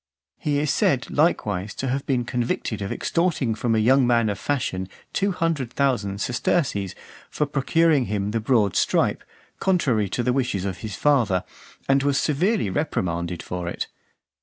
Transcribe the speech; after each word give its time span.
He 0.39 0.57
is 0.57 0.71
said 0.71 1.11
likewise 1.11 1.75
to 1.75 1.87
have 1.89 2.07
been 2.07 2.25
convicted 2.25 2.81
of 2.81 2.91
extorting 2.91 3.53
from 3.53 3.75
a 3.75 3.77
young 3.77 4.07
man 4.07 4.29
of 4.29 4.39
fashion 4.39 4.89
two 5.13 5.31
hundred 5.31 5.71
thousand 5.71 6.19
sesterces 6.21 6.95
for 7.29 7.45
procuring 7.45 8.05
him 8.05 8.31
the 8.31 8.39
broad 8.39 8.75
stripe, 8.75 9.23
contrary 9.59 10.09
to 10.09 10.23
the 10.23 10.33
wishes 10.33 10.65
of 10.65 10.79
his 10.79 10.95
father, 10.95 11.43
and 11.87 12.01
was 12.01 12.17
severely 12.17 12.67
reprimanded 12.71 13.43
for 13.43 13.67
it. 13.67 13.89